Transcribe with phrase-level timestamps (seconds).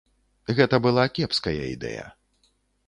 [0.59, 2.11] Гэта была кепская ідэя.